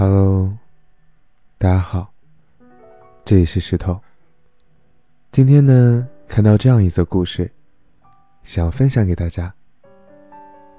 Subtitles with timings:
[0.00, 0.56] Hello，
[1.58, 2.12] 大家好，
[3.24, 3.98] 这里是石头。
[5.32, 7.50] 今天呢，看到这样一则故事，
[8.44, 9.52] 想分享给大家。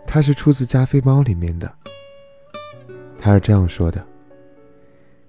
[0.08, 1.70] 它是出自加菲猫里面的，
[3.20, 4.02] 它是这样说的：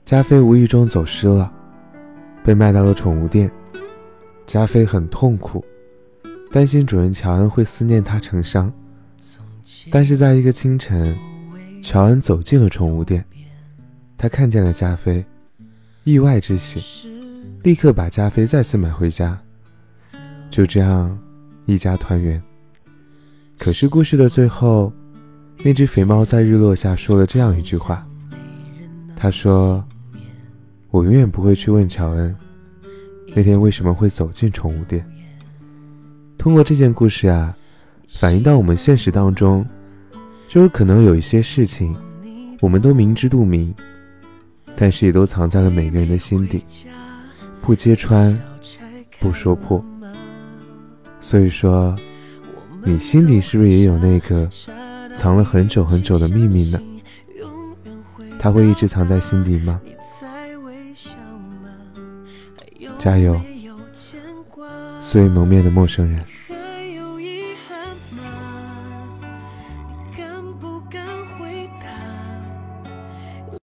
[0.04, 1.52] 加菲无意中走失了，
[2.44, 3.50] 被卖到了宠物店。
[4.46, 5.64] 加菲很痛苦，
[6.52, 8.72] 担心主人乔恩会思念他成伤。
[9.90, 11.18] 但是在一个清晨，
[11.82, 13.24] 乔恩走进了宠物店，
[14.20, 15.24] 他看见了加菲，
[16.04, 17.08] 意外之喜，
[17.62, 19.40] 立刻把加菲再次买回家。
[20.50, 21.18] 就这样，
[21.64, 22.38] 一家团圆。
[23.56, 24.92] 可是故事的最后，
[25.64, 28.06] 那只肥猫在日落下说了这样一句话
[29.16, 29.82] ：“他说，
[30.90, 32.36] 我永远不会去问乔恩。”
[33.34, 35.02] 那天为什么会走进宠物店？
[36.36, 37.56] 通过这件故事啊，
[38.06, 39.66] 反映到我们现实当中，
[40.46, 41.96] 就是可能有一些事情，
[42.60, 43.74] 我们都明知肚明，
[44.80, 46.64] 但是也都藏在了每个人的心底，
[47.60, 48.34] 不揭穿，
[49.18, 49.84] 不说破。
[51.20, 51.94] 所以说，
[52.82, 54.48] 你心底是不是也有那个
[55.14, 56.80] 藏了很久很久的秘密呢？
[58.38, 59.78] 他会一直藏在心底吗？
[62.98, 63.38] 加油，
[65.02, 66.24] 素未谋面的陌生人。